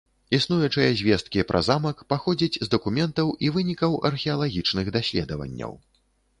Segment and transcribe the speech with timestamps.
[0.35, 5.71] Існуючыя звесткі пра замак паходзяць з дакументаў і вынікаў археалагічных даследаванняў.